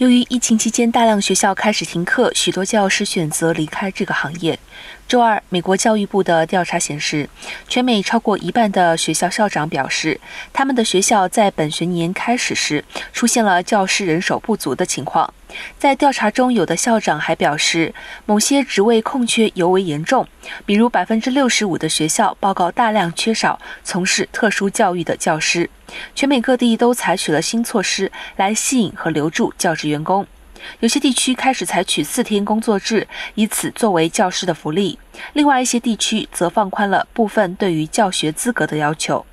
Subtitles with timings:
[0.00, 4.58] 由于疫情期间大量学校开始停课，许多教师选择离开这个行业。
[5.06, 7.28] 周二，美国教育部的调查显示，
[7.68, 10.18] 全美超过一半的学校校长表示，
[10.54, 12.82] 他们的学校在本学年开始时
[13.12, 15.34] 出现了教师人手不足的情况。
[15.78, 17.94] 在调查中，有的校长还表示，
[18.26, 20.26] 某些职位空缺尤为严重，
[20.64, 25.68] 比如百分之六十五的学校报告大量缺少从事特殊教育的教师。
[26.14, 30.26] 全美各地都采取了新措施来吸引和留住教职员工。
[30.80, 34.98] 有些地区开始采取四天工作制，以此作为教师的福利；
[35.32, 39.24] 另外一些地区则放宽了部分对于教学资格的要求。